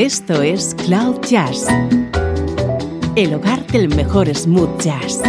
Esto 0.00 0.40
es 0.40 0.74
Cloud 0.86 1.20
Jazz, 1.28 1.66
el 3.16 3.34
hogar 3.34 3.66
del 3.66 3.94
mejor 3.94 4.34
smooth 4.34 4.80
jazz, 4.80 5.20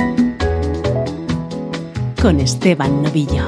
con 2.21 2.39
Esteban 2.39 3.03
Novillo. 3.03 3.43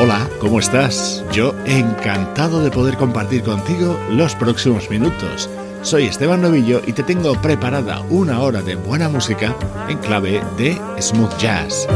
Hola, 0.00 0.28
¿cómo 0.40 0.58
estás? 0.58 1.24
Yo 1.30 1.54
encantado 1.66 2.64
de 2.64 2.72
poder 2.72 2.96
compartir 2.96 3.44
contigo 3.44 3.96
los 4.10 4.34
próximos 4.34 4.90
minutos. 4.90 5.48
Soy 5.82 6.06
Esteban 6.06 6.42
Novillo 6.42 6.82
y 6.84 6.94
te 6.94 7.04
tengo 7.04 7.40
preparada 7.40 8.00
una 8.10 8.40
hora 8.40 8.60
de 8.60 8.74
buena 8.74 9.08
música 9.08 9.54
en 9.88 9.98
clave 9.98 10.42
de 10.58 10.76
smooth 11.00 11.38
jazz. 11.38 11.86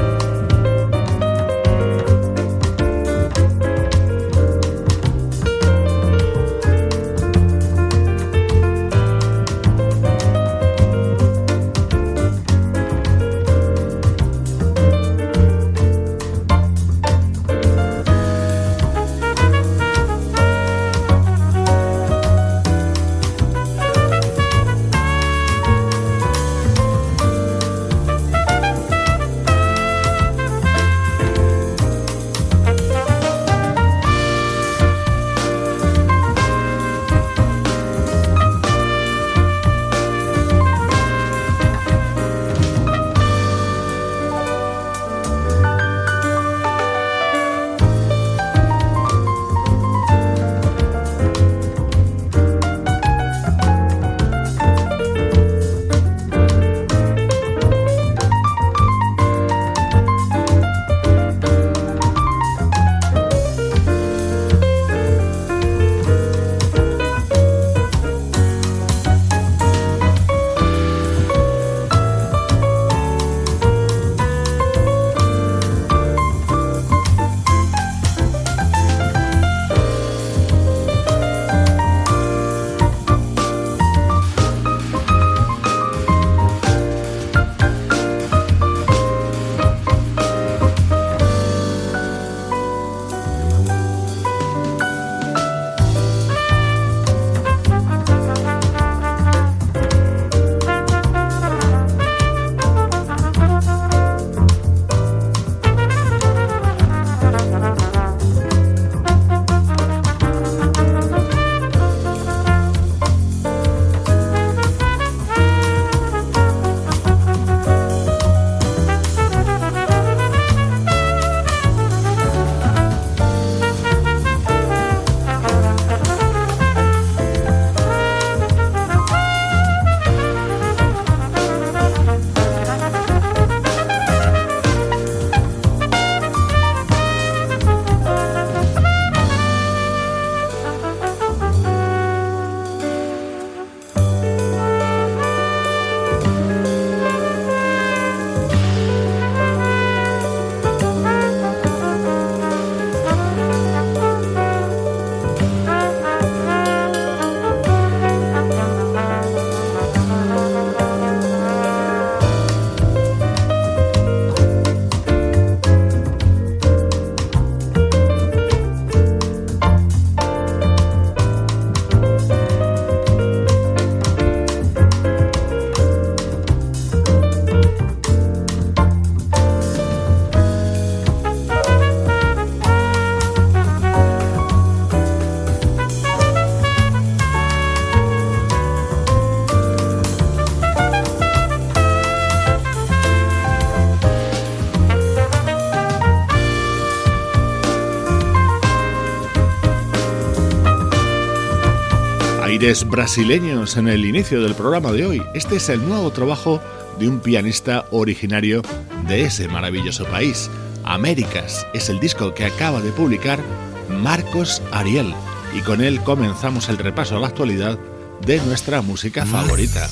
Brasileños 202.88 203.76
en 203.76 203.88
el 203.88 204.04
inicio 204.04 204.42
del 204.42 204.54
programa 204.54 204.92
de 204.92 205.04
hoy. 205.04 205.22
Este 205.34 205.56
es 205.56 205.68
el 205.68 205.86
nuevo 205.88 206.12
trabajo 206.12 206.62
de 207.00 207.08
un 207.08 207.18
pianista 207.18 207.86
originario 207.90 208.62
de 209.08 209.22
ese 209.22 209.48
maravilloso 209.48 210.04
país. 210.04 210.48
Américas 210.84 211.66
es 211.74 211.88
el 211.88 211.98
disco 211.98 212.32
que 212.32 212.44
acaba 212.44 212.80
de 212.80 212.92
publicar 212.92 213.40
Marcos 213.88 214.62
Ariel 214.70 215.12
y 215.52 215.62
con 215.62 215.80
él 215.80 216.00
comenzamos 216.02 216.68
el 216.68 216.78
repaso 216.78 217.16
a 217.16 217.20
la 217.20 217.26
actualidad 217.26 217.76
de 218.24 218.40
nuestra 218.42 218.82
música 218.82 219.26
favorita. 219.26 219.90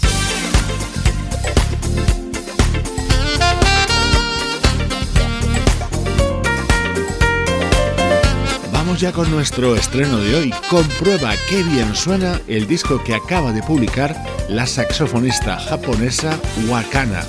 Ya 8.99 9.13
con 9.13 9.31
nuestro 9.31 9.77
estreno 9.77 10.19
de 10.19 10.35
hoy. 10.35 10.55
Comprueba 10.69 11.33
qué 11.49 11.63
bien 11.63 11.95
suena 11.95 12.41
el 12.49 12.67
disco 12.67 13.03
que 13.05 13.15
acaba 13.15 13.53
de 13.53 13.63
publicar 13.63 14.17
la 14.49 14.67
saxofonista 14.67 15.59
japonesa 15.61 16.39
Wakana. 16.69 17.23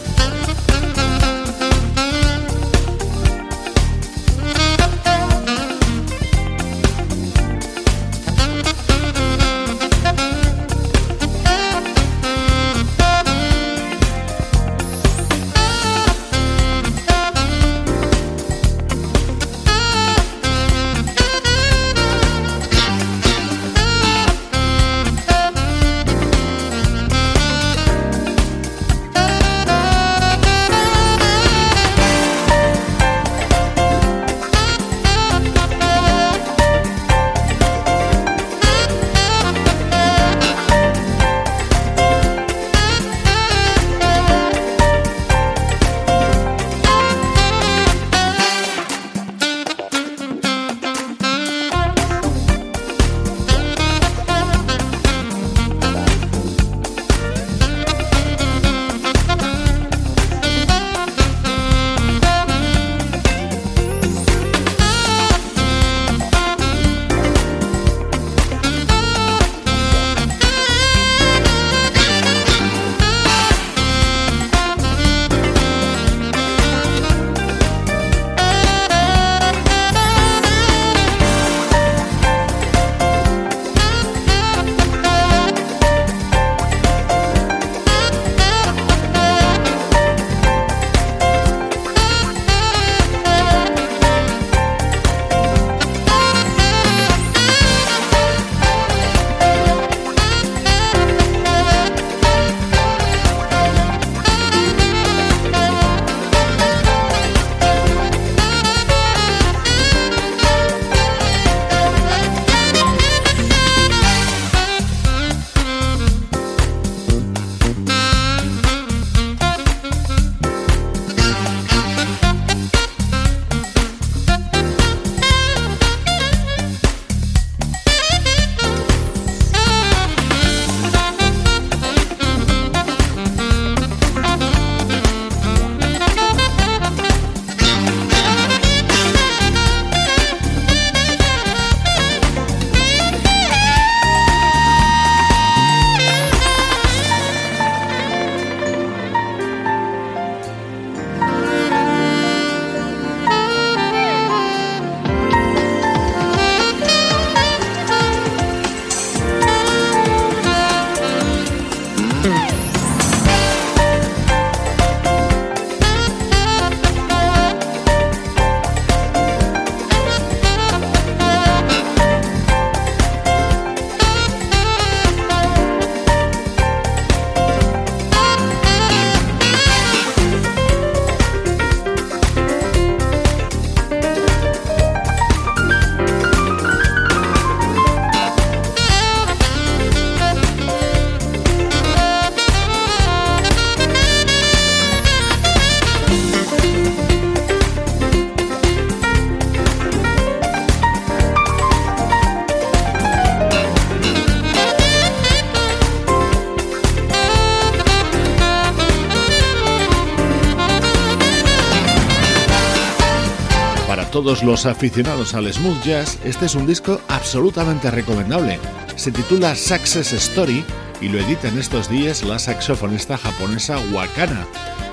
Todos 214.30 214.44
los 214.44 214.68
aficionados 214.68 215.34
al 215.34 215.52
smooth 215.52 215.82
jazz, 215.82 216.20
este 216.24 216.46
es 216.46 216.54
un 216.54 216.68
disco 216.68 217.02
absolutamente 217.08 217.90
recomendable. 217.90 218.60
Se 218.96 219.12
titula 219.12 219.56
Success 219.56 220.14
Story 220.14 220.64
y 221.02 221.10
lo 221.10 221.18
edita 221.18 221.48
en 221.48 221.58
estos 221.58 221.90
días 221.90 222.22
la 222.22 222.38
saxofonista 222.38 223.18
japonesa 223.18 223.80
Wakana. 223.92 224.46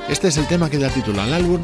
Este 0.09 0.29
es 0.29 0.38
el 0.38 0.47
tema 0.47 0.71
que 0.71 0.79
da 0.79 0.88
título 0.88 1.21
al 1.21 1.35
álbum 1.35 1.61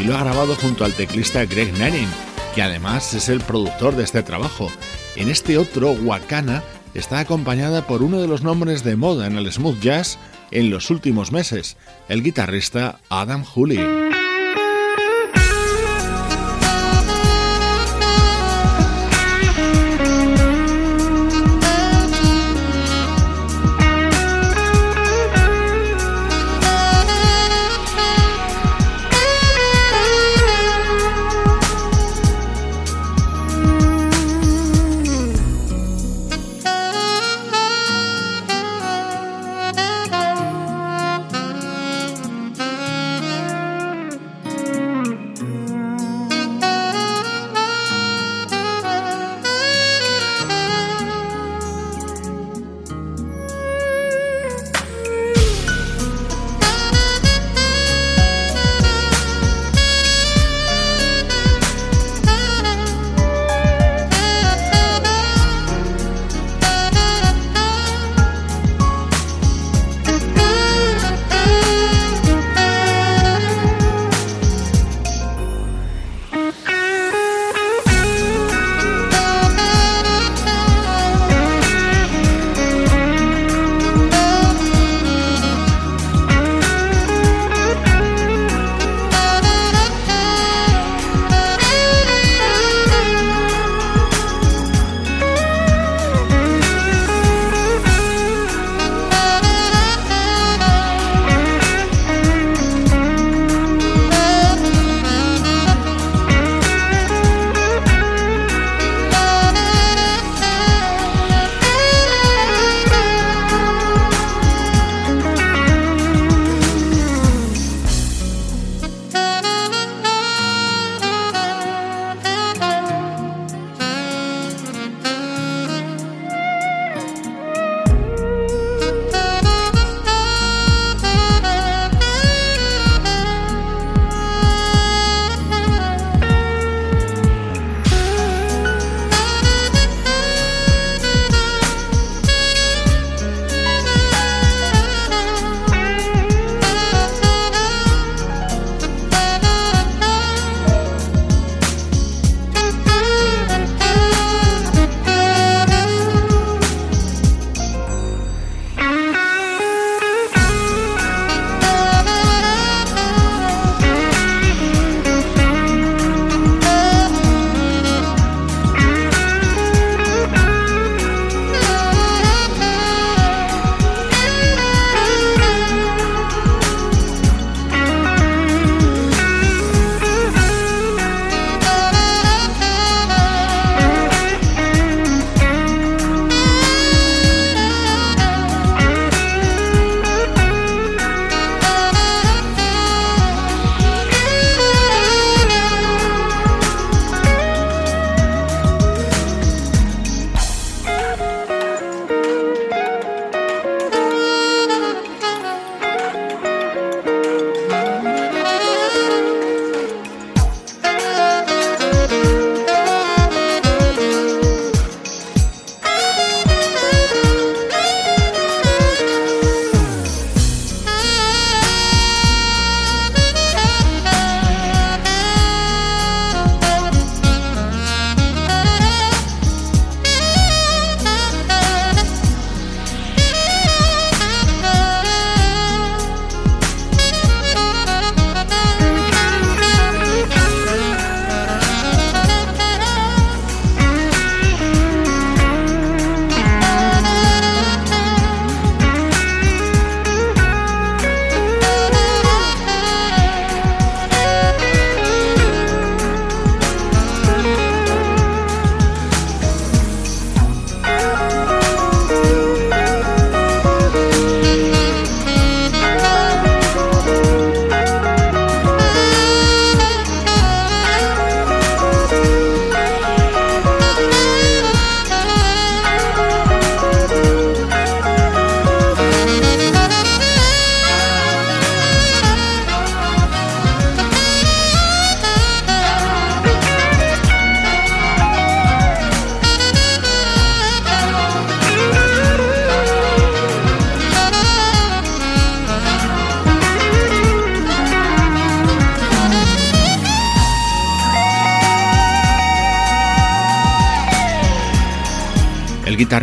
y 0.00 0.04
lo 0.04 0.16
ha 0.16 0.22
grabado 0.22 0.54
junto 0.54 0.84
al 0.84 0.92
teclista 0.92 1.44
Greg 1.46 1.76
Nanning, 1.76 2.08
que 2.54 2.62
además 2.62 3.12
es 3.12 3.28
el 3.28 3.40
productor 3.40 3.96
de 3.96 4.04
este 4.04 4.22
trabajo. 4.22 4.70
En 5.16 5.28
este 5.28 5.58
otro, 5.58 5.94
Wakana, 6.04 6.62
está 6.94 7.18
acompañada 7.18 7.88
por 7.88 8.04
uno 8.04 8.20
de 8.20 8.28
los 8.28 8.44
nombres 8.44 8.84
de 8.84 8.94
moda 8.94 9.26
en 9.26 9.36
el 9.36 9.50
smooth 9.50 9.80
jazz 9.80 10.16
en 10.52 10.70
los 10.70 10.90
últimos 10.90 11.32
meses, 11.32 11.76
el 12.08 12.22
guitarrista 12.22 13.00
Adam 13.08 13.42
Hooley. 13.42 14.05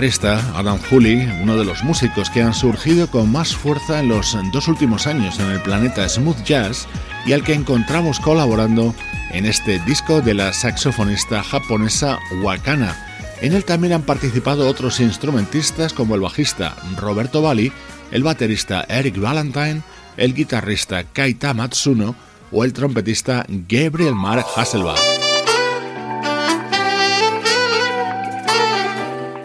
Guitarrista 0.04 0.60
Adam 0.60 0.80
Hooley, 0.90 1.30
uno 1.42 1.56
de 1.56 1.64
los 1.64 1.82
músicos 1.82 2.30
que 2.30 2.42
han 2.42 2.54
surgido 2.54 3.10
con 3.10 3.32
más 3.32 3.56
fuerza 3.56 4.02
en 4.02 4.10
los 4.10 4.38
dos 4.52 4.68
últimos 4.68 5.08
años 5.08 5.40
en 5.40 5.50
el 5.50 5.62
planeta 5.62 6.10
smooth 6.10 6.44
jazz 6.44 6.90
y 7.26 7.32
al 7.32 7.42
que 7.42 7.54
encontramos 7.54 8.20
colaborando 8.20 8.94
en 9.32 9.46
este 9.46 9.80
disco 9.86 10.20
de 10.20 10.34
la 10.34 10.52
saxofonista 10.52 11.42
japonesa 11.42 12.20
Wakana. 12.42 12.98
En 13.42 13.54
él 13.54 13.64
también 13.64 13.94
han 13.94 14.02
participado 14.02 14.68
otros 14.68 15.00
instrumentistas 15.00 15.94
como 15.94 16.16
el 16.16 16.22
bajista 16.22 16.76
Roberto 16.98 17.42
Bali, 17.42 17.72
el 18.12 18.24
baterista 18.24 18.86
Eric 18.90 19.18
Valentine, 19.18 19.84
el 20.18 20.34
guitarrista 20.34 21.06
Kaita 21.06 21.54
Matsuno 21.54 22.14
o 22.52 22.66
el 22.66 22.74
trompetista 22.74 23.46
Gabriel 23.48 24.16
Mark 24.16 24.46
Hasselbach. 24.54 25.13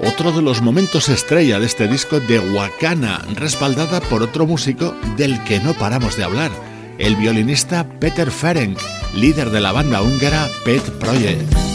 Otro 0.08 0.32
de 0.32 0.42
los 0.42 0.62
momentos 0.62 1.10
estrella 1.10 1.60
de 1.60 1.66
este 1.66 1.86
disco 1.86 2.18
de 2.18 2.38
Wakana, 2.38 3.24
respaldada 3.34 4.00
por 4.00 4.22
otro 4.22 4.46
músico 4.46 4.96
del 5.16 5.42
que 5.44 5.60
no 5.60 5.74
paramos 5.74 6.16
de 6.16 6.24
hablar, 6.24 6.50
el 6.98 7.14
violinista 7.14 7.86
Peter 8.00 8.30
Ferenc, 8.30 8.78
líder 9.14 9.50
de 9.50 9.60
la 9.60 9.70
banda 9.70 10.02
húngara 10.02 10.48
Pet 10.64 10.82
Project. 10.98 11.67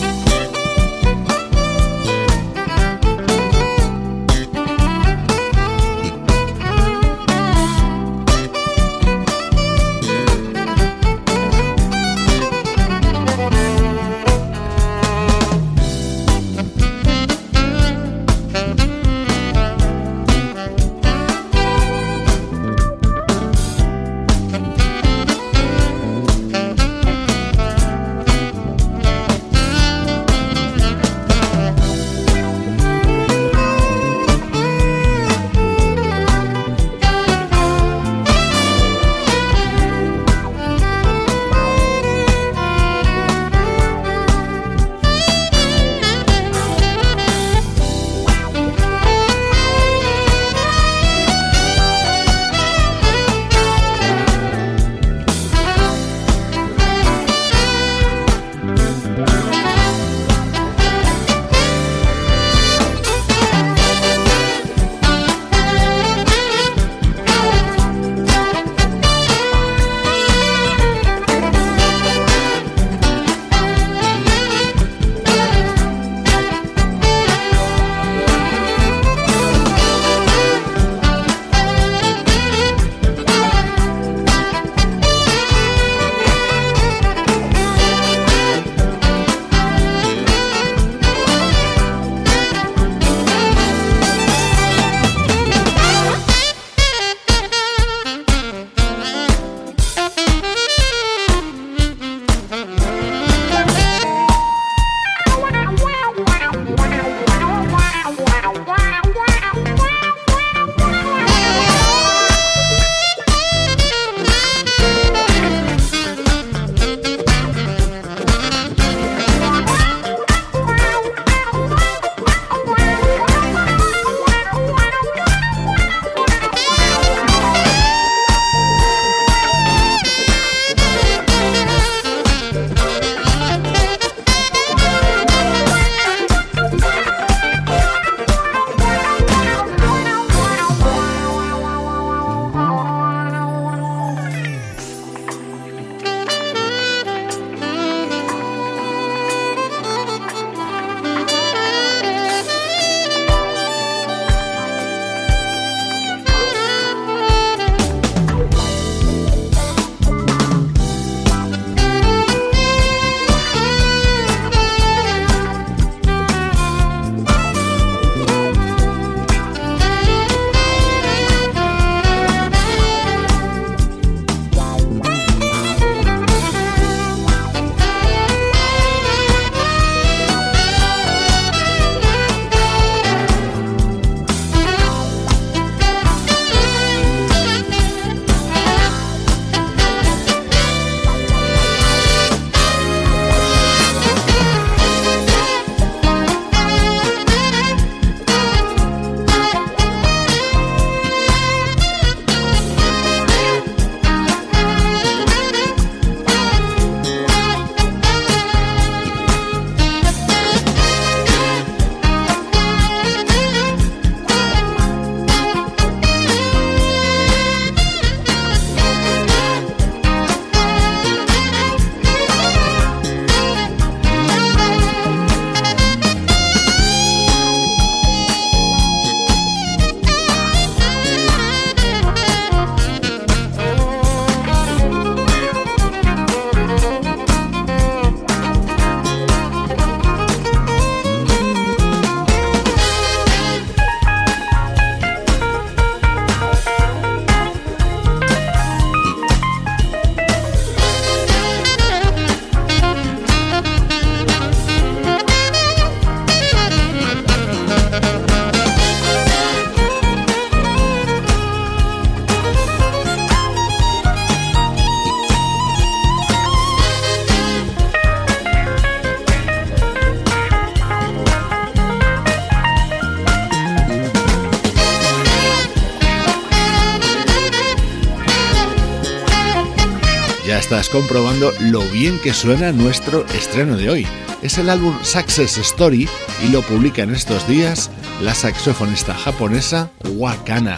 Comprobando 280.94 281.52
lo 281.60 281.82
bien 281.90 282.20
que 282.20 282.34
suena 282.34 282.72
nuestro 282.72 283.26
estreno 283.34 283.76
de 283.76 283.90
hoy. 283.90 284.08
Es 284.44 284.60
el 284.60 284.70
álbum 284.70 284.96
Success 285.02 285.58
Story 285.58 286.08
y 286.46 286.50
lo 286.50 286.62
publica 286.62 287.02
en 287.02 287.16
estos 287.16 287.48
días 287.48 287.90
la 288.22 288.36
saxofonista 288.36 289.16
japonesa 289.16 289.90
Wakana. 290.08 290.78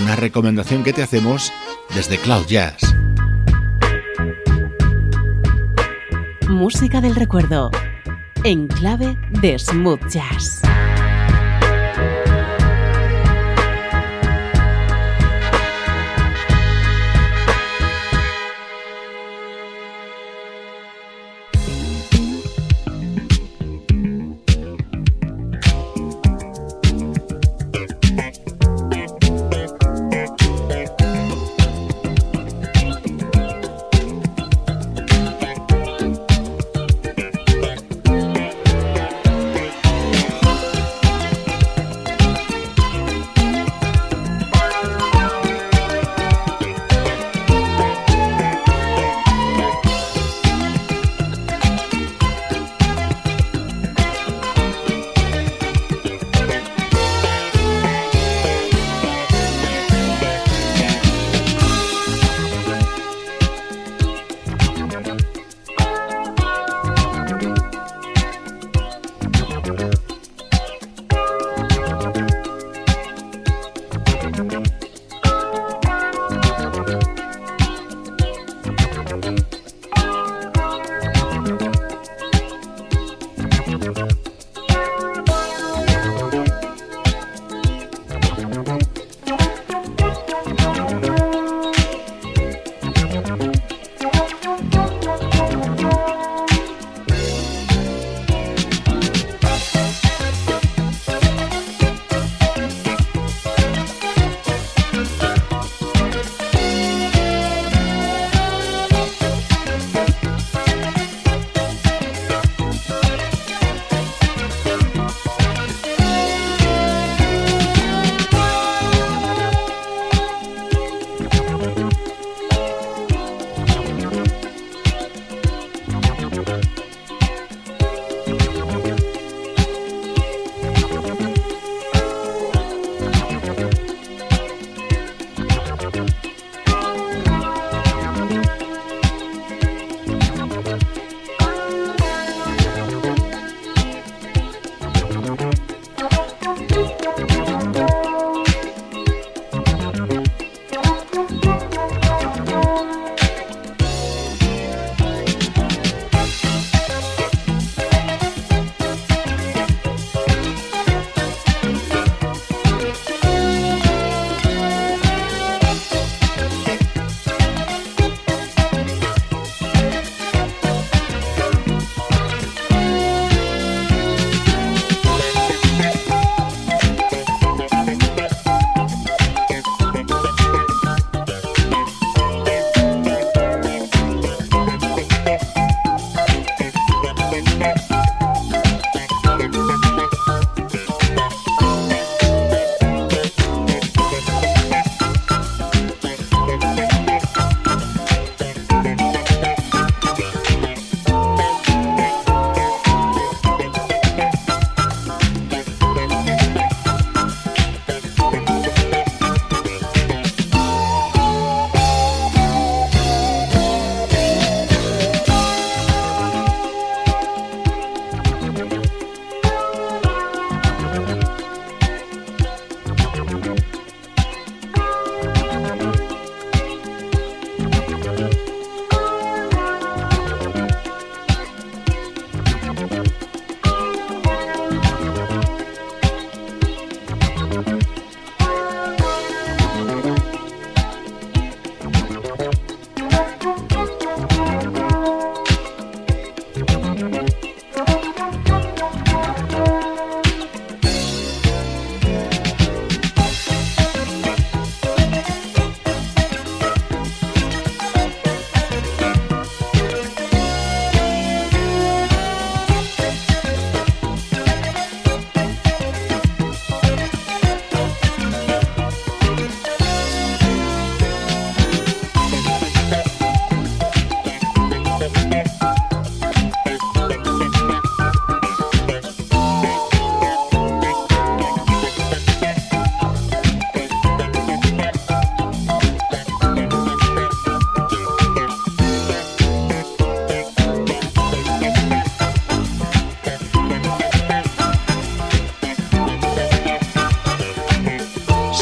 Una 0.00 0.14
recomendación 0.14 0.84
que 0.84 0.92
te 0.92 1.02
hacemos 1.02 1.52
desde 1.92 2.18
Cloud 2.18 2.46
Jazz. 2.46 2.94
Música 6.48 7.00
del 7.00 7.16
recuerdo 7.16 7.72
en 8.44 8.68
clave 8.68 9.18
de 9.40 9.58
smooth 9.58 10.06
jazz. 10.08 10.62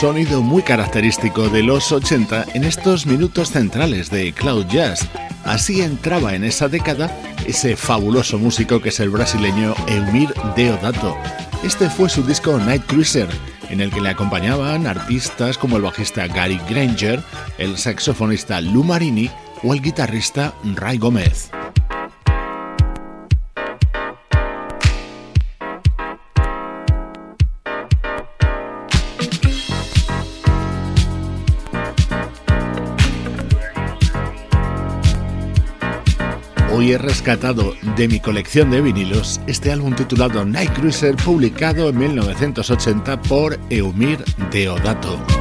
Sonido 0.01 0.43
muy 0.43 0.63
característico 0.63 1.49
de 1.49 1.63
los 1.63 1.91
80 1.91 2.45
en 2.53 2.65
estos 2.65 3.07
minutos 3.07 3.51
centrales 3.51 4.11
de 4.11 4.31
Cloud 4.35 4.67
Jazz. 4.67 5.09
Así 5.43 5.81
entraba 5.81 6.35
en 6.35 6.45
esa 6.45 6.69
década 6.69 7.11
ese 7.47 7.77
fabuloso 7.77 8.39
músico 8.39 8.83
que 8.83 8.91
es 8.91 9.01
el 9.01 9.09
brasileño 9.09 9.75
Eumir 9.89 10.35
Deodato. 10.55 11.17
Este 11.65 11.89
fue 11.89 12.11
su 12.11 12.23
disco 12.23 12.59
Night 12.59 12.85
Cruiser, 12.85 13.29
en 13.71 13.81
el 13.81 13.91
que 13.91 14.03
le 14.03 14.11
acompañaban 14.11 14.87
artistas 14.87 15.57
como 15.57 15.79
el 15.79 15.83
bajista 15.83 16.27
Gary 16.27 16.61
Granger, 16.69 17.23
el 17.57 17.79
saxofonista 17.79 18.61
Lou 18.61 18.85
Marini 18.85 19.31
o 19.63 19.73
el 19.73 19.81
guitarrista 19.81 20.53
Ray 20.75 20.99
Gómez. 20.99 21.51
Rescatado 37.07 37.77
de 37.97 38.09
mi 38.09 38.19
colección 38.19 38.73
de 38.73 38.81
vinilos 38.81 39.41
este 39.47 39.71
álbum 39.71 39.95
titulado 39.95 40.45
Night 40.45 40.73
Cruiser 40.73 41.15
publicado 41.15 41.89
en 41.89 41.99
1980 41.99 43.23
por 43.23 43.59
Eumir 43.71 44.25
Deodato. 44.51 45.36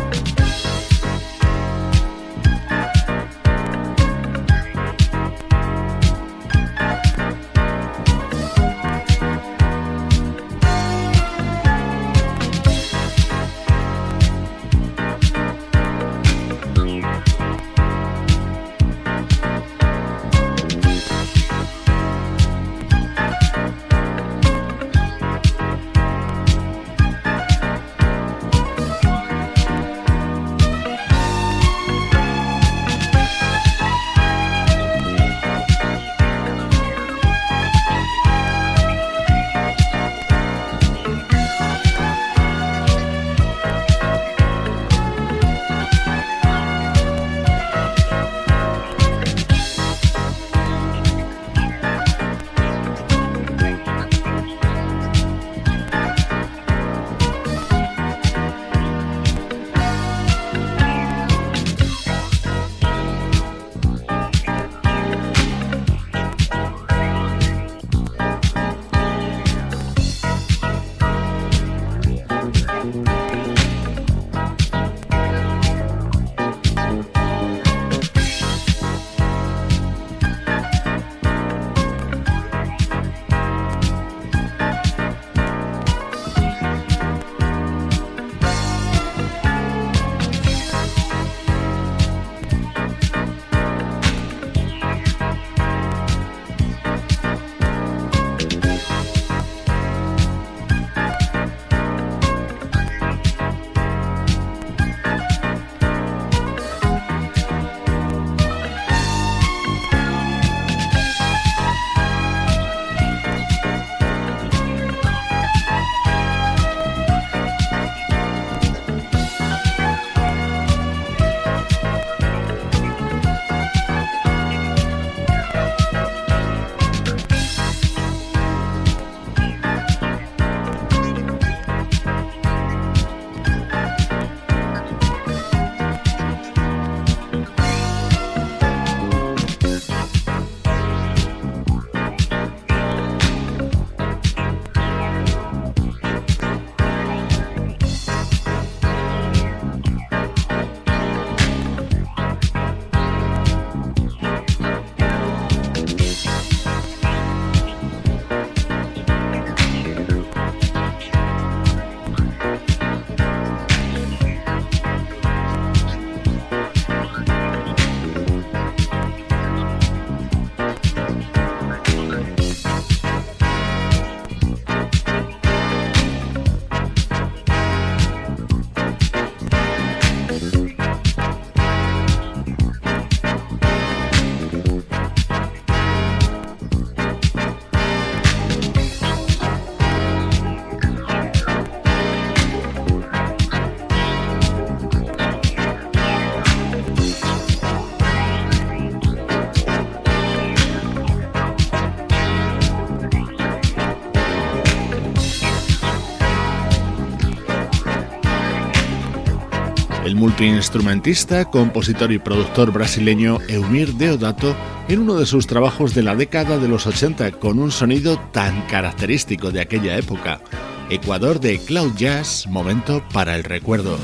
Multiinstrumentista, 210.36 211.46
compositor 211.46 212.12
y 212.12 212.20
productor 212.20 212.74
brasileño 212.74 213.38
Eumir 213.48 213.94
Deodato 213.94 214.54
en 214.90 215.00
uno 215.00 215.16
de 215.16 215.26
sus 215.26 215.48
trabajos 215.48 215.96
de 215.96 216.04
la 216.04 216.14
década 216.14 216.58
de 216.58 216.68
los 216.68 216.86
80 216.88 217.32
con 217.40 217.58
un 217.58 217.72
sonido 217.72 218.20
tan 218.34 218.64
característico 218.64 219.52
de 219.52 219.62
aquella 219.62 219.98
época. 219.98 220.42
Ecuador 220.90 221.40
de 221.40 221.58
Cloud 221.60 221.94
Jazz, 221.96 222.48
momento 222.48 223.02
para 223.14 223.38
el 223.38 223.46
recuerdo. 223.46 223.98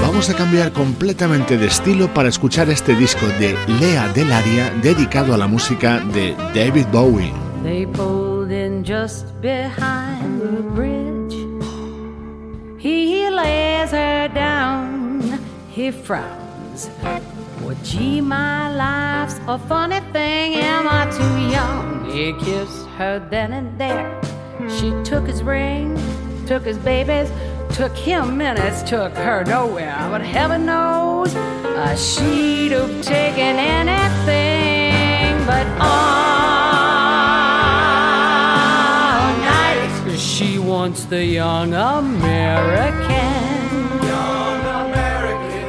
Vamos 0.00 0.30
a 0.30 0.34
cambiar 0.34 0.72
completamente 0.72 1.58
de 1.58 1.66
estilo 1.66 2.14
para 2.14 2.30
escuchar 2.30 2.70
este 2.70 2.94
disco 2.94 3.26
de 3.38 3.54
Lea 3.78 4.08
Delaria 4.14 4.70
dedicado 4.82 5.34
a 5.34 5.36
la 5.36 5.46
música 5.46 6.00
de 6.00 6.34
David 6.54 6.86
Bowie. 6.90 7.41
They 7.62 7.86
pulled 7.86 8.50
in 8.50 8.82
just 8.82 9.40
behind 9.40 10.40
the 10.40 10.62
bridge. 10.62 11.34
He 12.82 13.30
lays 13.30 13.92
her 13.92 14.26
down, 14.28 15.38
he 15.70 15.92
frowns 15.92 16.90
Well, 17.62 17.76
gee, 17.84 18.20
my 18.20 18.74
life's 18.74 19.38
a 19.46 19.56
funny 19.58 20.00
thing. 20.12 20.54
Am 20.54 20.88
I 20.88 21.08
too 21.10 21.38
young? 21.56 22.10
He 22.10 22.32
kissed 22.44 22.86
her 22.98 23.20
then 23.30 23.52
and 23.52 23.78
there. 23.78 24.20
She 24.68 24.90
took 25.04 25.28
his 25.28 25.44
ring, 25.44 25.96
took 26.46 26.64
his 26.64 26.78
babies, 26.78 27.30
took 27.72 27.96
him 27.96 28.36
minutes, 28.36 28.82
took 28.82 29.14
her 29.14 29.44
nowhere. 29.44 29.96
But 30.10 30.22
heaven 30.22 30.66
knows 30.66 31.32
uh, 31.34 31.94
she'd 31.94 32.72
have 32.72 33.02
taken 33.02 33.56
anything 33.56 35.46
but 35.46 35.66
all 35.80 36.71
She 40.72 40.74
wants 40.74 41.04
the 41.04 41.22
young 41.22 41.74
American. 41.74 42.32
Young 44.02 44.64
American. 44.80 45.68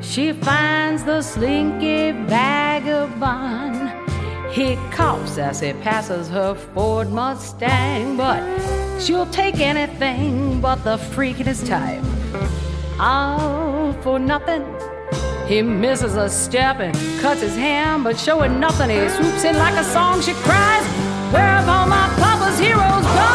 she 0.00 0.32
finds 0.32 1.04
the 1.04 1.22
slinky 1.22 2.10
vagabond. 2.10 3.92
He 4.50 4.74
coughs 4.90 5.38
as 5.38 5.60
he 5.60 5.72
passes 5.72 6.28
her 6.28 6.54
Ford 6.54 7.12
Mustang, 7.12 8.16
but 8.16 8.42
she'll 9.00 9.26
take 9.26 9.60
anything 9.60 10.60
but 10.60 10.82
the 10.82 10.98
freak 10.98 11.38
in 11.40 11.46
his 11.46 11.62
type. 11.66 12.02
All 12.98 13.92
for 14.02 14.18
nothing. 14.18 14.64
He 15.46 15.62
misses 15.62 16.16
a 16.16 16.28
step 16.28 16.80
and 16.80 16.94
cuts 17.20 17.40
his 17.40 17.56
hand, 17.56 18.02
but 18.04 18.18
showing 18.18 18.58
nothing, 18.58 18.90
he 18.90 19.08
swoops 19.08 19.44
in 19.44 19.56
like 19.56 19.74
a 19.74 19.84
song. 19.84 20.20
She 20.20 20.32
cries, 20.32 20.84
Where 21.32 21.46
have 21.56 21.68
all 21.68 21.86
my 21.86 22.08
papa's 22.18 22.58
heroes 22.58 23.04
gone? 23.16 23.33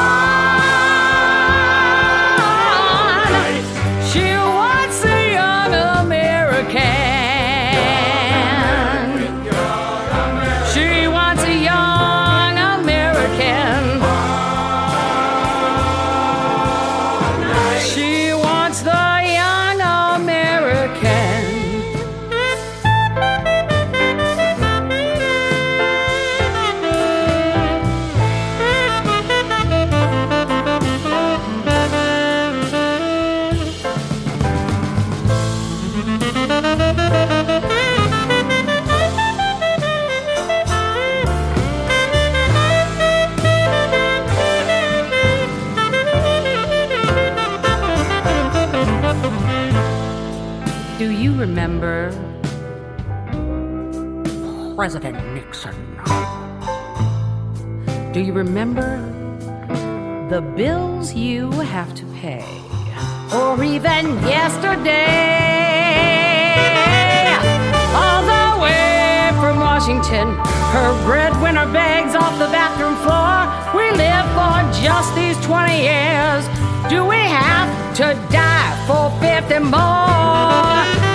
Remember 58.32 59.00
the 60.30 60.42
bills 60.42 61.14
you 61.14 61.50
have 61.52 61.94
to 61.96 62.06
pay? 62.22 62.46
Or 63.34 63.64
even 63.64 64.06
yesterday, 64.26 64.96
all 67.94 68.22
the 68.24 68.62
way 68.62 69.32
from 69.40 69.60
Washington, 69.60 70.36
her 70.74 71.06
breadwinner 71.06 71.72
begs 71.72 72.16
off 72.16 72.38
the 72.40 72.48
bathroom 72.48 72.96
floor. 73.06 73.48
We 73.76 73.90
live 73.98 74.26
for 74.38 74.58
just 74.82 75.16
these 75.16 75.38
20 75.46 75.82
years. 75.82 76.46
Do 76.90 77.06
we 77.06 77.18
have 77.18 77.70
to 77.98 78.16
die 78.32 78.74
for 78.88 79.12
50 79.22 79.60
more? 79.60 81.09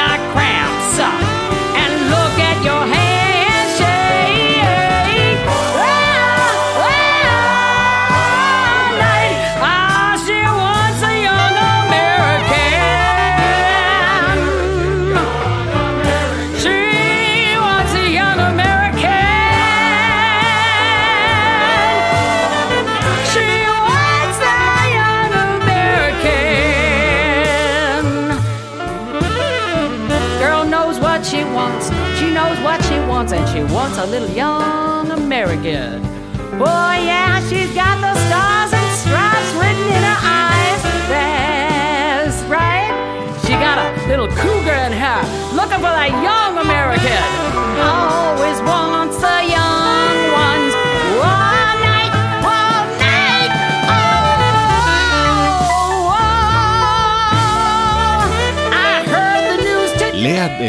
Got 0.00 0.39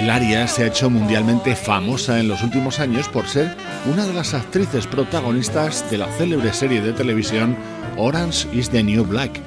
Lea 0.02 0.20
Delaria 0.20 0.48
se 0.48 0.64
ha 0.64 0.68
hecho 0.68 0.90
mundialmente 0.90 1.56
famosa 1.56 2.20
en 2.20 2.28
los 2.28 2.42
últimos 2.42 2.80
años 2.80 3.08
por 3.08 3.28
ser 3.28 3.56
una 3.86 4.06
de 4.06 4.14
las 4.14 4.34
actrices 4.34 4.88
protagonistas 4.88 5.90
de 5.92 6.00
la 6.00 6.12
célebre 6.14 6.54
serie 6.54 6.82
de 6.82 6.92
televisión 6.92 7.56
Orange 7.98 8.48
is 8.52 8.72
the 8.72 8.82
New 8.82 9.06
Black. 9.06 9.40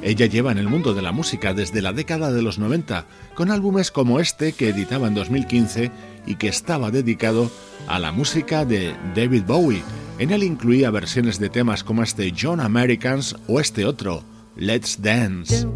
Ella 0.00 0.24
lleva 0.24 0.50
en 0.50 0.58
el 0.58 0.68
mundo 0.68 0.94
de 0.94 1.02
la 1.02 1.12
música 1.12 1.52
desde 1.52 1.82
la 1.82 1.92
década 1.92 2.32
de 2.32 2.40
los 2.40 2.58
90, 2.58 3.04
con 3.34 3.50
álbumes 3.50 3.90
como 3.90 4.18
este 4.18 4.52
que 4.52 4.70
editaba 4.70 5.08
en 5.08 5.14
2015 5.14 5.90
y 6.26 6.36
que 6.36 6.48
estaba 6.48 6.90
dedicado 6.90 7.50
a 7.86 7.98
la 7.98 8.10
música 8.10 8.64
de 8.64 8.94
David 9.14 9.42
Bowie. 9.46 9.82
En 10.18 10.30
él 10.30 10.42
incluía 10.42 10.90
versiones 10.90 11.38
de 11.38 11.50
temas 11.50 11.84
como 11.84 12.02
este 12.02 12.32
John 12.38 12.60
Americans 12.60 13.36
o 13.46 13.60
este 13.60 13.84
otro, 13.84 14.24
Let's 14.56 15.02
Dance. 15.02 15.66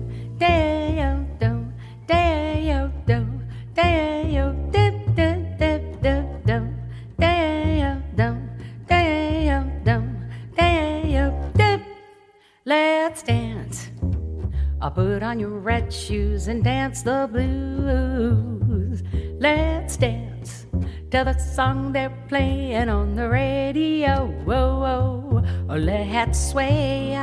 Put 14.94 15.22
on 15.22 15.40
your 15.40 15.58
red 15.58 15.92
shoes 15.92 16.48
and 16.48 16.62
dance 16.62 17.02
the 17.02 17.28
blues. 17.30 19.02
Let's 19.40 19.96
dance 19.96 20.66
to 21.10 21.24
the 21.24 21.38
song 21.38 21.92
they're 21.92 22.16
playing 22.28 22.88
on 22.88 23.14
the 23.14 23.28
radio. 23.28 24.26
Whoa, 24.44 24.78
whoa. 24.80 25.44
Let's 25.76 26.50
sway 26.50 27.16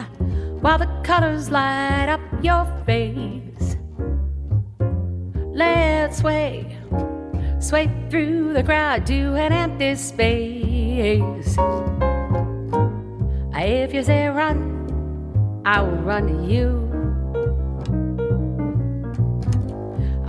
while 0.61 0.79
the 0.79 0.89
colors 1.03 1.49
light 1.51 2.09
up 2.09 2.21
your 2.41 2.65
face. 2.85 3.77
Let's 5.53 6.19
sway, 6.19 6.77
sway 7.59 7.91
through 8.09 8.53
the 8.53 8.63
crowd 8.63 9.05
to 9.07 9.35
an 9.35 9.53
empty 9.53 9.95
space. 9.95 11.57
If 13.53 13.93
you 13.93 14.03
say 14.03 14.27
run, 14.27 15.61
I 15.65 15.81
will 15.81 15.97
run 15.97 16.27
to 16.27 16.51
you. 16.51 16.88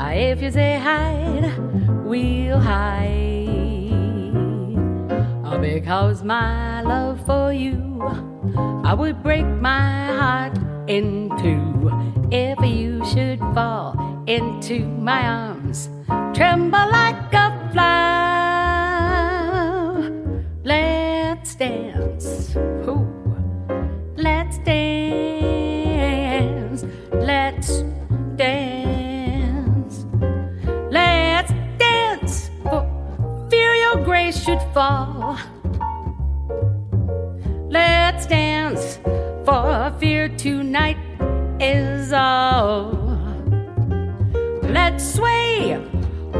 Uh, 0.00 0.12
if 0.14 0.40
you 0.40 0.50
say 0.50 0.78
hide, 0.78 1.44
we'll 2.06 2.58
hide. 2.58 3.46
Uh, 5.44 5.58
because 5.58 6.24
my 6.24 6.80
love 6.80 7.20
for 7.26 7.52
you, 7.52 8.00
I 8.82 8.94
would 8.94 9.22
break 9.22 9.44
my 9.44 10.06
heart 10.16 10.56
in 10.88 11.28
two 11.36 11.90
if 12.32 12.58
you 12.64 13.04
should 13.12 13.40
fall 13.52 14.24
into 14.26 14.86
my 14.86 15.20
arms. 15.20 15.90
Tremble 16.32 16.90
like 16.90 17.34
a 17.34 17.70
flower. 17.70 18.29
Fall. 34.80 35.36
Let's 37.68 38.24
dance. 38.26 38.98
For 39.44 39.92
fear 40.00 40.30
tonight 40.30 40.96
is 41.60 42.14
all. 42.14 42.94
Let's 44.62 45.04
sway. 45.16 45.76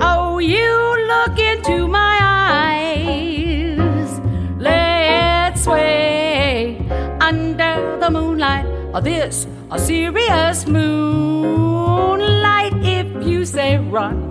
Oh, 0.00 0.38
you 0.38 0.72
look 1.12 1.38
into 1.38 1.86
my 1.86 2.18
eyes. 2.22 4.20
Let's 4.58 5.64
sway 5.64 6.78
under 7.20 7.98
the 8.00 8.10
moonlight. 8.10 8.64
of 8.94 9.04
this 9.04 9.46
a 9.70 9.78
serious 9.78 10.66
moonlight. 10.66 12.72
If 12.98 13.06
you 13.24 13.44
say 13.44 13.78
run, 13.78 14.29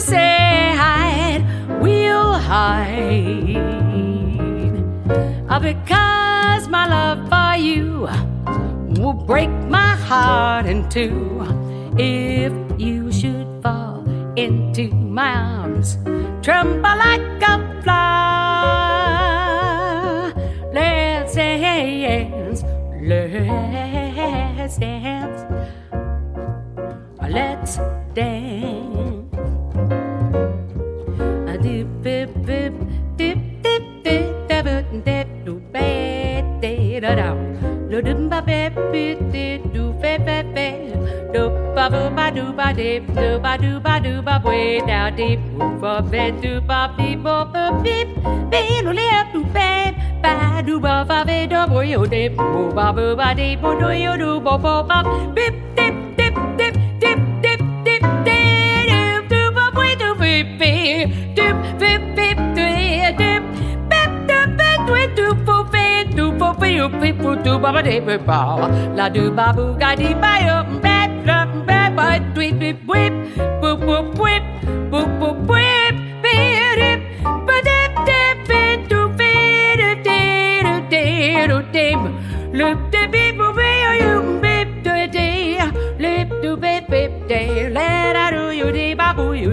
say 0.00 0.74
hide, 0.76 1.44
we'll 1.80 2.32
hide. 2.34 3.56
Uh, 5.48 5.58
Because 5.58 6.68
my 6.68 6.86
love 6.86 7.28
for 7.28 7.56
you 7.58 8.08
will 9.00 9.12
break 9.12 9.50
my 9.68 9.96
heart 9.96 10.66
in 10.66 10.88
two. 10.88 11.42
If 11.98 12.52
you 12.78 13.10
should 13.10 13.46
fall 13.62 14.04
into 14.36 14.94
my 14.94 15.34
arms, 15.34 15.98
tremble 16.42 16.82
like 16.82 17.42
a 17.42 17.58
flower. 17.82 18.78
Let's 20.72 21.34
dance, 21.34 22.62
let's 23.02 24.78
dance, 24.78 25.40
let's 27.28 27.78
dip 42.78 43.06
do 43.14 43.28
ba 43.44 43.52
do 43.62 43.80
ba 43.80 43.94
do 43.98 44.22
ba 44.22 44.40
way 44.44 44.80
down 44.88 45.16
deep. 45.16 45.40
Move 45.58 45.82
up 45.82 46.14
and 46.14 46.40
do 46.42 46.60
ba 46.60 46.80
beep 46.96 47.22
bo 47.24 47.36
ba 47.52 47.64
beep. 47.84 48.08
Be 48.50 48.60
no 48.82 48.92
lip 48.98 49.26
do 49.34 49.42
ba 49.56 49.70
ba 50.22 50.62
do 50.66 50.78
ba 50.84 50.92
fa 51.08 51.18
be 51.28 51.38
do 51.52 51.66
bo 51.72 51.80
yo 51.92 52.06
dip. 52.06 52.36
Bo 52.36 52.70
ba 52.78 52.86
bo 52.96 53.06
ba 53.20 53.34
dip 53.38 53.60
bo 53.62 53.74
do 53.80 53.90
yo 54.04 54.12
do 54.22 54.30
bo 54.46 54.54
bo 54.66 54.74
ba 54.90 54.98
beep 55.36 55.54
dip 55.78 55.94
dip 56.18 56.34
dip 56.60 56.74
dip 57.02 57.18
dip 57.42 57.60
dip 57.86 58.04
dip 58.28 59.28
do 59.32 59.42
ba 59.56 59.64
way 59.78 59.92
do 60.02 60.14
beep 60.22 60.46
beep 60.60 61.10
dip 61.40 61.56
beep 61.82 62.02
beep 62.16 62.38
dip 62.58 62.78
dip 63.18 63.18
beep 63.18 63.42
dip 63.90 64.12
beep 64.28 64.70
dip 64.86 65.16
do 65.18 65.26
bo 65.48 65.56
beep 65.74 66.14
do 66.20 66.30
bo 66.40 66.52
beep 66.62 67.00
beep 67.02 67.18
bo 67.26 67.34
do 67.48 67.58
ba 67.58 67.74
ba 67.78 67.82
dip 67.90 68.06
beep 68.06 68.24
ba 68.30 68.40
la 69.00 69.08
do 69.18 69.24
ba 69.40 69.46
boo 69.58 69.70
ga 69.82 69.90
di 70.00 70.14
ba 70.22 70.32
yo 70.46 70.56
beep 70.86 71.10
beep 71.26 71.50
beep 71.68 71.92
ba 71.98 72.06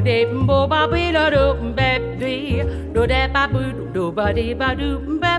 de 0.05 0.17
bo 0.47 0.57
ba 0.71 0.81
bi 0.91 1.03
lo 1.15 1.25
do 1.35 1.45
be 1.77 1.89
di 2.21 2.35
do 2.93 3.01
de 3.11 3.21
ba 3.33 3.43
bu 3.53 3.61
do 3.95 4.03
ba 4.17 4.25
di 4.37 4.45
ba 4.61 4.69
do 4.79 4.89
be 5.21 5.33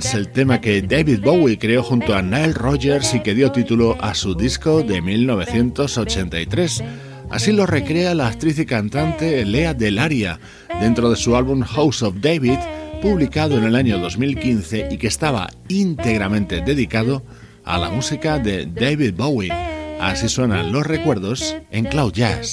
Dance, 0.00 0.16
el 0.16 0.28
tema 0.28 0.60
que 0.60 0.80
David 0.80 1.20
Bowie 1.20 1.58
creó 1.58 1.82
junto 1.82 2.14
a 2.14 2.22
Nile 2.22 2.54
Rodgers 2.54 3.12
y 3.14 3.20
que 3.20 3.34
dio 3.34 3.52
título 3.52 3.98
a 4.00 4.14
su 4.14 4.34
disco 4.34 4.82
de 4.82 5.02
1983. 5.02 6.82
Así 7.28 7.52
lo 7.52 7.66
recrea 7.66 8.14
la 8.14 8.28
actriz 8.28 8.58
y 8.58 8.64
cantante 8.66 9.44
Lea 9.44 9.74
Delaria 9.74 10.40
dentro 10.80 11.10
de 11.10 11.16
su 11.16 11.36
álbum 11.36 11.60
House 11.60 12.02
of 12.02 12.16
David, 12.20 12.58
publicado 13.02 13.58
en 13.58 13.64
el 13.64 13.76
año 13.76 13.98
2015 13.98 14.88
y 14.90 14.96
que 14.96 15.08
estaba 15.08 15.50
íntegramente 15.68 16.62
dedicado 16.62 17.22
a 17.64 17.76
la 17.76 17.90
música 17.90 18.38
de 18.38 18.66
David 18.66 19.14
Bowie. 19.14 19.52
Así 20.00 20.30
suenan 20.30 20.72
los 20.72 20.86
recuerdos 20.86 21.56
en 21.70 21.84
Cloud 21.84 22.12
Jazz. 22.12 22.52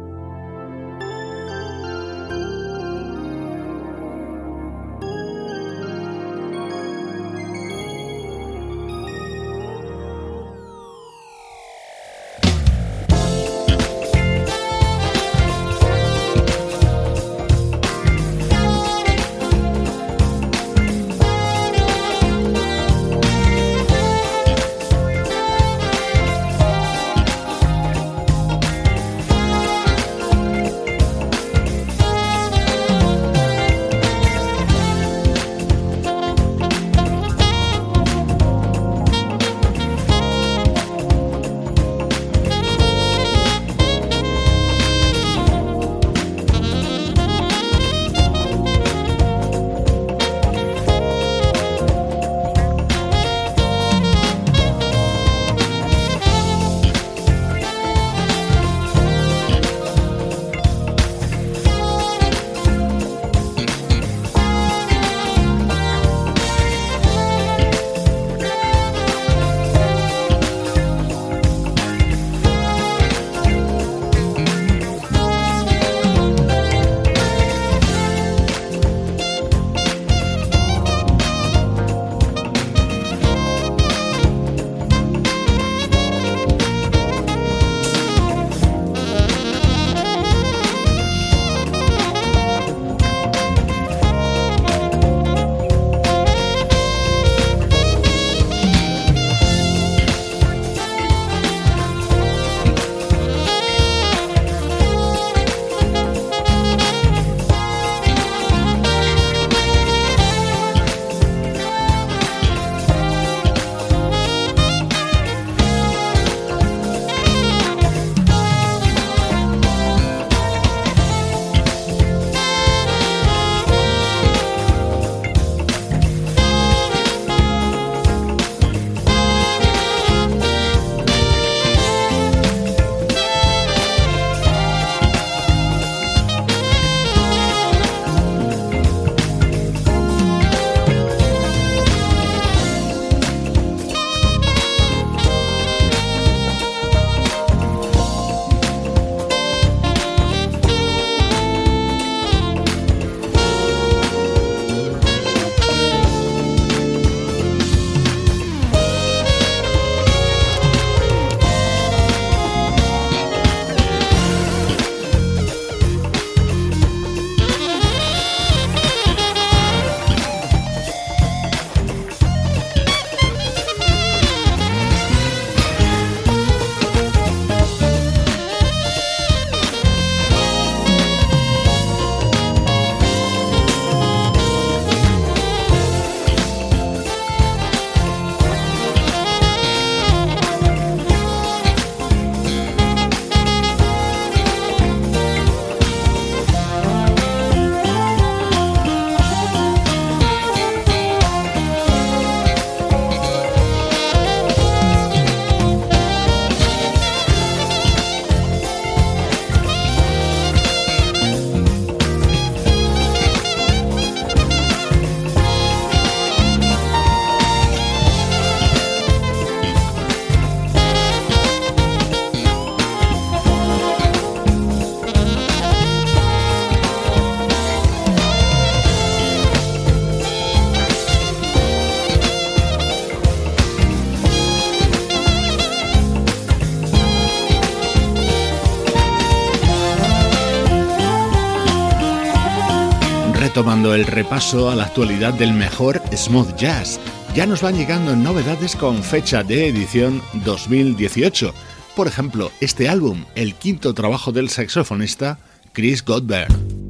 el 243.89 244.05
repaso 244.05 244.69
a 244.69 244.75
la 244.75 244.83
actualidad 244.83 245.33
del 245.33 245.53
mejor 245.53 246.01
smooth 246.15 246.55
jazz. 246.55 246.99
Ya 247.35 247.45
nos 247.47 247.61
van 247.61 247.75
llegando 247.75 248.15
novedades 248.15 248.75
con 248.75 249.01
fecha 249.03 249.43
de 249.43 249.67
edición 249.67 250.21
2018. 250.45 251.53
Por 251.95 252.07
ejemplo, 252.07 252.51
este 252.61 252.87
álbum, 252.87 253.25
el 253.35 253.55
quinto 253.55 253.93
trabajo 253.93 254.31
del 254.31 254.49
saxofonista 254.49 255.39
Chris 255.73 256.05
Godbert. 256.05 256.80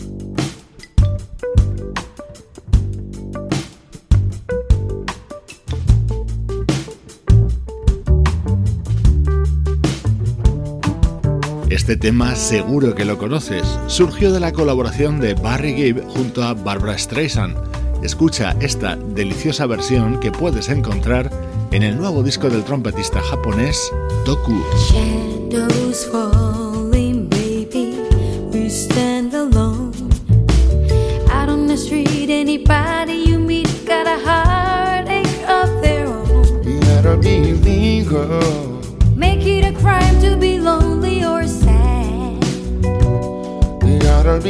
Este 11.92 12.08
tema 12.08 12.36
seguro 12.36 12.96
que 12.96 13.04
lo 13.04 13.18
conoces. 13.18 13.68
Surgió 13.88 14.32
de 14.32 14.40
la 14.40 14.54
colaboración 14.54 15.20
de 15.20 15.34
Barry 15.34 15.74
Gibb 15.74 16.08
junto 16.08 16.42
a 16.42 16.54
Barbara 16.54 16.98
Streisand. 16.98 17.58
Escucha 18.02 18.56
esta 18.62 18.96
deliciosa 18.96 19.66
versión 19.66 20.18
que 20.22 20.32
puedes 20.32 20.70
encontrar 20.70 21.30
en 21.72 21.84
el 21.84 21.98
nuevo 21.98 22.24
disco 22.24 22.50
del 22.50 22.64
trompetista 22.64 23.20
japonés 23.22 23.92
Toku. 24.24 24.64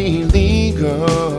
illegal. 0.01 1.30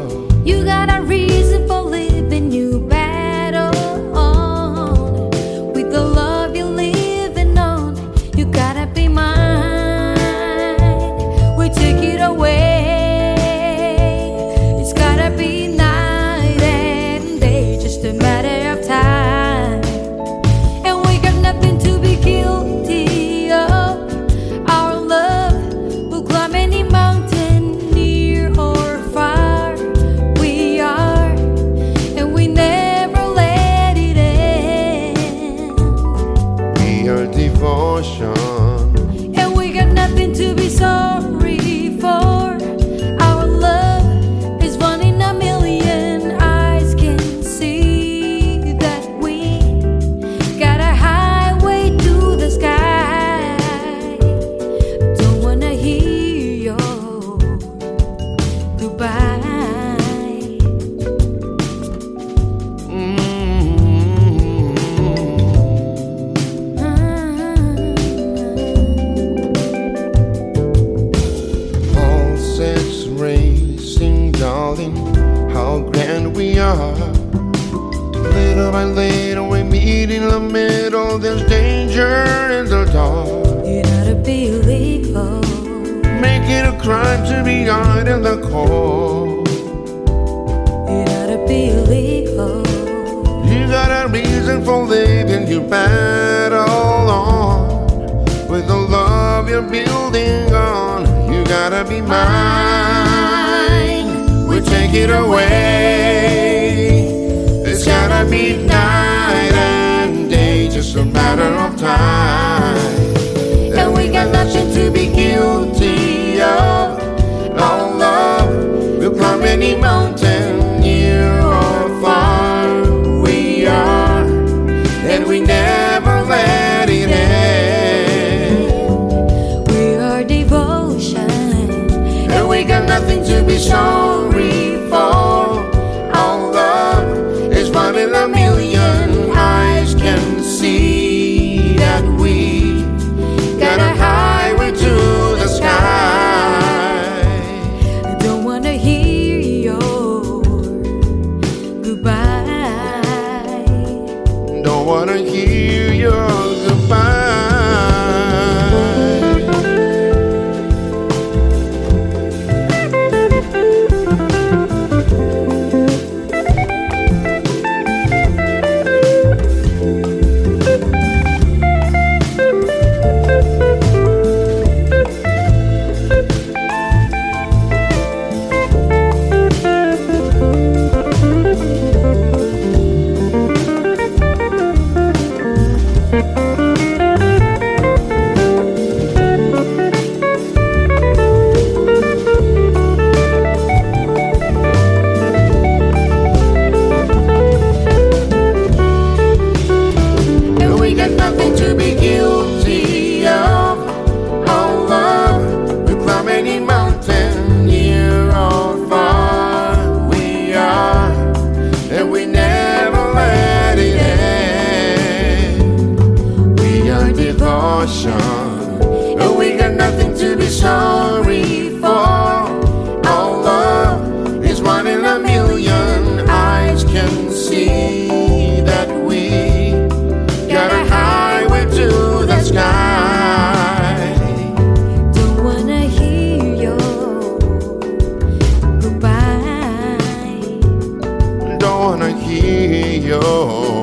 wanna 241.83 242.12
hear 242.12 243.01
your 243.11 243.83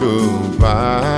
goodbye. 0.00 1.09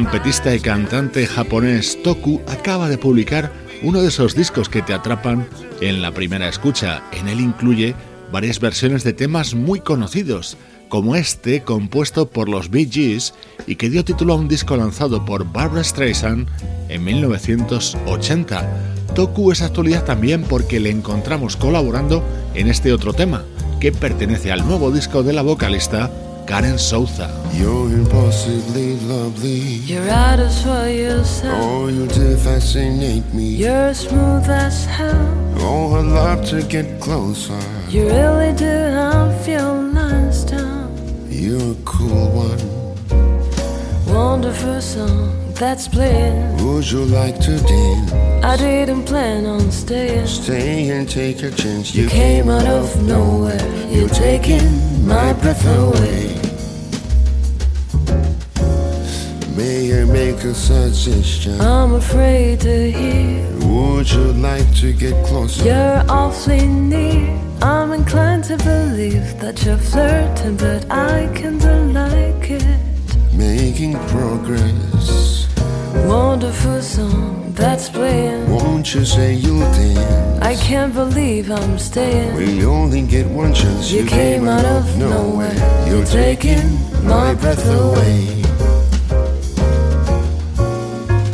Trompetista 0.00 0.54
y 0.54 0.60
cantante 0.60 1.26
japonés 1.26 2.02
Toku 2.02 2.40
acaba 2.48 2.88
de 2.88 2.96
publicar 2.96 3.52
uno 3.82 4.00
de 4.00 4.08
esos 4.08 4.34
discos 4.34 4.70
que 4.70 4.80
te 4.80 4.94
atrapan 4.94 5.46
en 5.82 6.00
la 6.00 6.10
primera 6.10 6.48
escucha. 6.48 7.02
En 7.12 7.28
él 7.28 7.38
incluye 7.38 7.94
varias 8.32 8.60
versiones 8.60 9.04
de 9.04 9.12
temas 9.12 9.54
muy 9.54 9.80
conocidos, 9.80 10.56
como 10.88 11.16
este 11.16 11.64
compuesto 11.64 12.30
por 12.30 12.48
los 12.48 12.70
Bee 12.70 12.88
Gees 12.90 13.34
y 13.66 13.76
que 13.76 13.90
dio 13.90 14.02
título 14.02 14.32
a 14.32 14.36
un 14.36 14.48
disco 14.48 14.74
lanzado 14.74 15.26
por 15.26 15.52
Barbara 15.52 15.84
Streisand 15.84 16.48
en 16.88 17.04
1980. 17.04 18.70
Toku 19.14 19.52
es 19.52 19.60
actualidad 19.60 20.06
también 20.06 20.44
porque 20.44 20.80
le 20.80 20.88
encontramos 20.88 21.56
colaborando 21.56 22.24
en 22.54 22.68
este 22.68 22.94
otro 22.94 23.12
tema, 23.12 23.44
que 23.80 23.92
pertenece 23.92 24.50
al 24.50 24.66
nuevo 24.66 24.90
disco 24.92 25.22
de 25.22 25.34
la 25.34 25.42
vocalista 25.42 26.10
Karen 26.50 26.78
Souza. 26.78 27.30
You're 27.52 27.90
impossibly 27.90 28.96
lovely. 29.06 29.60
You're 29.86 30.10
out 30.10 30.40
of 30.40 30.50
what 30.66 30.90
you 30.90 31.22
say. 31.22 31.48
Oh, 31.48 31.86
you 31.86 32.08
do 32.08 32.36
fascinate 32.38 33.32
me. 33.32 33.50
You're 33.62 33.94
smooth 33.94 34.50
as 34.50 34.84
hell. 34.84 35.54
Oh, 35.58 35.94
I'd 35.94 36.06
love 36.06 36.44
to 36.46 36.60
get 36.64 37.00
closer. 37.00 37.60
You 37.88 38.08
really 38.08 38.52
do 38.56 38.64
have 38.66 39.46
your 39.46 39.74
lines 39.94 40.42
down. 40.42 40.90
You're 41.28 41.70
a 41.70 41.76
cool 41.84 42.26
one. 42.32 42.62
Wonderful 44.12 44.80
song 44.80 45.39
that's 45.60 45.88
playing. 45.88 46.56
Would 46.64 46.90
you 46.90 47.04
like 47.04 47.38
to 47.40 47.58
dance? 47.58 48.12
I 48.42 48.56
didn't 48.56 49.04
plan 49.04 49.44
on 49.44 49.70
staying. 49.70 50.26
Stay 50.26 50.88
and 50.88 51.06
take 51.06 51.42
a 51.42 51.50
chance. 51.50 51.94
You 51.94 52.08
came 52.08 52.48
out 52.48 52.66
of 52.66 52.86
nowhere. 53.02 53.60
You're 53.92 54.08
taking 54.08 54.66
my 55.06 55.34
breath 55.34 55.66
away. 55.66 56.40
May 59.54 60.00
I 60.00 60.04
make 60.06 60.42
a 60.44 60.54
suggestion? 60.54 61.60
I'm 61.60 61.92
afraid 61.92 62.60
to 62.60 62.90
hear. 62.90 63.46
Would 63.68 64.10
you 64.10 64.32
like 64.32 64.74
to 64.76 64.94
get 64.94 65.14
closer? 65.26 65.62
You're 65.66 66.02
awfully 66.08 66.66
near. 66.66 67.38
I'm 67.60 67.92
inclined 67.92 68.44
to 68.44 68.56
believe 68.56 69.38
that 69.40 69.62
you're 69.66 69.76
flirting, 69.76 70.56
but 70.56 70.90
I 70.90 71.28
kinda 71.34 71.74
like 71.92 72.50
it. 72.50 72.80
Making 73.34 73.98
progress. 74.08 75.39
Wonderful 76.10 76.82
song 76.82 77.52
that's 77.52 77.88
playing. 77.88 78.50
Won't 78.50 78.92
you 78.92 79.04
say 79.04 79.34
you'll 79.34 79.60
dance? 79.60 80.42
I 80.42 80.56
can't 80.56 80.92
believe 80.92 81.52
I'm 81.52 81.78
staying. 81.78 82.34
We 82.34 82.64
only 82.64 83.02
get 83.02 83.26
one 83.28 83.54
chance. 83.54 83.92
You 83.92 84.04
came 84.04 84.48
out 84.48 84.64
of 84.64 84.98
nowhere. 84.98 85.54
You're 85.86 86.04
taking 86.04 86.66
my 87.06 87.34
breath 87.34 87.64
away. 87.64 88.42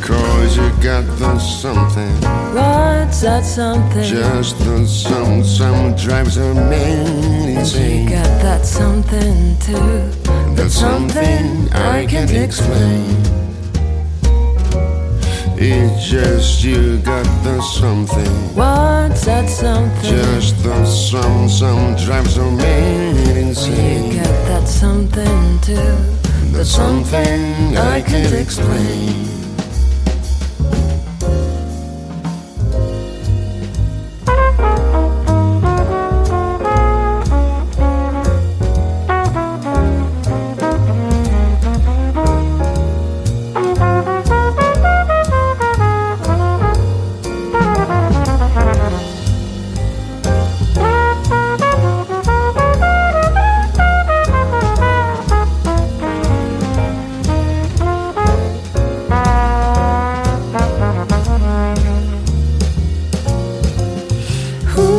Cause 0.02 0.58
you 0.58 0.68
got 0.82 1.04
the 1.18 1.38
something. 1.38 2.14
What's 2.54 3.22
that 3.22 3.46
something? 3.46 4.02
Just 4.04 4.58
the 4.58 4.86
some 4.86 5.42
some 5.42 5.96
drives 5.96 6.36
a 6.36 6.52
man 6.52 7.48
insane. 7.48 8.02
You 8.02 8.10
got 8.10 8.42
that 8.42 8.66
something 8.66 9.56
too. 9.58 10.10
That's 10.54 10.74
something 10.74 11.72
I 11.72 12.04
can't 12.04 12.30
explain. 12.30 13.45
It's 15.58 16.10
just 16.10 16.62
you 16.62 16.98
got 16.98 17.24
the 17.42 17.62
something. 17.62 18.54
What's 18.54 19.24
that 19.24 19.48
something? 19.48 20.02
Just 20.02 20.62
the 20.62 20.84
some 20.84 21.48
some 21.48 21.96
drives 21.96 22.36
a 22.36 22.50
man 22.50 23.16
insane. 23.36 24.12
You 24.12 24.18
got 24.18 24.48
that 24.48 24.68
something 24.68 25.60
too. 25.60 25.74
That's 26.52 26.68
something 26.68 27.76
I 27.76 28.02
can't 28.02 28.34
explain. 28.34 29.35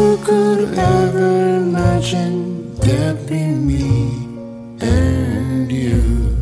Who 0.07 0.15
could 0.23 0.61
ever 0.79 1.57
imagine 1.57 2.73
there'd 2.75 3.27
be 3.27 3.43
me 3.69 3.89
and 4.79 5.69
you? 5.69 6.33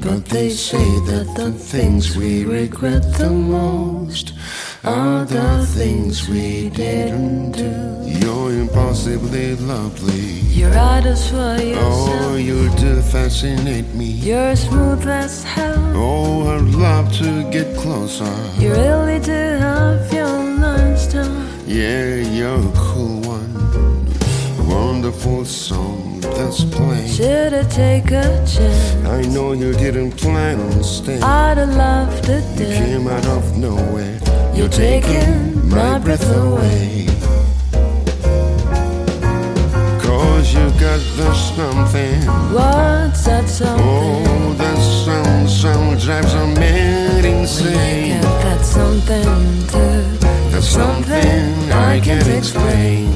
But 0.00 0.24
they 0.24 0.48
say 0.48 0.86
that 1.10 1.26
the 1.36 1.52
things 1.52 2.16
we 2.16 2.46
regret 2.46 3.02
the 3.18 3.28
most 3.28 4.32
are 4.84 5.26
the 5.26 5.66
things 5.76 6.30
we 6.30 6.70
didn't 6.70 7.52
do. 7.52 7.74
You're 8.22 8.52
impossibly 8.64 9.54
lovely. 9.56 10.40
You're 10.58 10.72
out 10.72 11.04
of 11.04 11.18
what 11.34 11.62
you 11.62 11.76
Oh, 11.76 12.36
you 12.36 12.70
do 12.76 13.02
fascinate 13.02 13.94
me. 13.94 14.06
You're 14.30 14.56
smooth 14.56 15.06
as 15.06 15.44
hell. 15.44 15.92
Oh, 15.94 16.56
I'd 16.56 16.74
love 16.86 17.12
to 17.18 17.50
get 17.50 17.76
closer. 17.76 18.34
You 18.58 18.70
really 18.72 19.18
do 19.18 19.40
have 19.66 20.10
your. 20.10 20.23
Yeah, 21.66 22.16
you're 22.16 22.58
a 22.58 22.72
cool 22.74 23.20
one. 23.22 23.54
Wonderful 24.68 25.44
song 25.44 26.20
that's 26.20 26.64
playing. 26.64 27.08
Should 27.08 27.54
I 27.54 27.62
take 27.64 28.10
a 28.10 28.44
chance? 28.46 29.06
I 29.06 29.22
know 29.32 29.52
you 29.52 29.72
didn't 29.72 30.12
plan 30.12 30.60
on 30.60 30.82
staying. 30.84 31.22
I'd 31.22 31.56
have 31.58 31.74
loved 31.74 32.24
to 32.24 32.34
You 32.34 32.64
dance. 32.66 32.78
came 32.78 33.08
out 33.08 33.26
of 33.26 33.56
nowhere. 33.58 34.18
You're 34.54 34.68
taking 34.68 35.68
my 35.68 35.98
breath 35.98 36.28
away. 36.36 37.06
Cause 40.02 40.52
you 40.54 40.68
got 40.80 41.00
the 41.16 41.32
something. 41.34 42.20
What's 42.52 43.24
that 43.24 43.48
something? 43.48 43.86
Oh, 43.86 44.54
that 44.58 44.78
some 45.04 45.48
some 45.48 45.98
drives 45.98 46.34
a 46.34 46.46
man 46.60 47.24
insane. 47.24 48.16
You 48.16 48.22
got 48.22 48.42
that 48.42 48.64
something 48.64 49.66
too. 49.68 50.23
That's 50.64 50.76
something 50.76 51.72
I 51.72 52.00
can't 52.00 52.26
explain. 52.28 53.10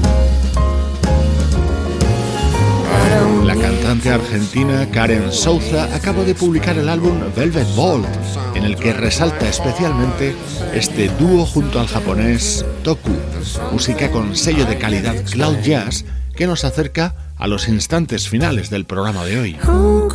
I 2.92 3.08
don't 3.08 3.46
La 3.46 3.54
cantante 3.54 4.10
argentina 4.10 4.86
Karen 4.92 5.32
Souza 5.32 5.84
acaba 5.94 6.24
de 6.24 6.34
publicar 6.34 6.76
el 6.76 6.90
álbum 6.90 7.18
Velvet 7.34 7.66
Vault, 7.74 8.06
en 8.54 8.64
el 8.64 8.76
que 8.76 8.92
resalta 8.92 9.48
especialmente 9.48 10.36
este 10.74 11.08
dúo 11.18 11.46
junto 11.46 11.80
al 11.80 11.86
japonés 11.86 12.66
Toku, 12.82 13.16
música 13.72 14.10
con 14.10 14.36
sello 14.36 14.66
de 14.66 14.76
calidad 14.76 15.16
Cloud 15.24 15.56
Jazz 15.62 16.04
que 16.36 16.46
nos 16.46 16.64
acerca 16.64 17.14
a 17.38 17.46
los 17.46 17.66
instantes 17.68 18.28
finales 18.28 18.68
del 18.68 18.84
programa 18.84 19.24
de 19.24 19.38
hoy. 19.38 19.56
Who 19.66 20.08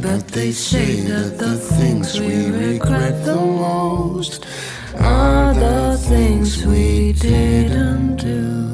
But 0.00 0.28
they 0.28 0.52
say 0.52 1.00
that 1.08 1.38
the 1.38 1.56
things 1.56 2.20
we 2.20 2.50
regret 2.50 3.24
the 3.24 3.34
most 3.34 4.46
are 5.00 5.54
the 5.54 5.96
things 5.96 6.66
we 6.66 7.12
didn't 7.14 8.16
do. 8.16 8.66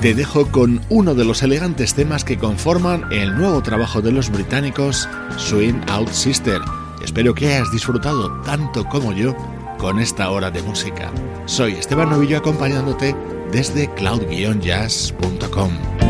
Te 0.00 0.14
dejo 0.14 0.50
con 0.52 0.80
uno 0.88 1.14
de 1.14 1.24
los 1.24 1.42
elegantes 1.42 1.94
temas 1.94 2.24
que 2.24 2.36
conforman 2.36 3.12
el 3.12 3.36
nuevo 3.36 3.62
trabajo 3.62 4.02
de 4.02 4.12
los 4.12 4.30
británicos 4.30 5.08
Swing 5.36 5.80
Out 5.88 6.10
Sister. 6.10 6.60
Espero 7.04 7.34
que 7.34 7.46
hayas 7.48 7.70
disfrutado 7.72 8.40
tanto 8.42 8.84
como 8.84 9.12
yo 9.12 9.34
con 9.78 10.00
esta 10.00 10.30
hora 10.30 10.50
de 10.50 10.62
música. 10.62 11.10
Soy 11.46 11.74
Esteban 11.74 12.10
Novillo 12.10 12.38
acompañándote 12.38 13.14
desde 13.52 13.86
cloud-jazz.com. 13.94 16.05